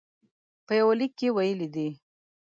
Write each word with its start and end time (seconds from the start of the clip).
په 0.65 0.73
یوه 0.79 0.93
لیک 0.99 1.11
کې 1.19 1.27
ویلي 1.35 1.67
دي. 1.75 1.89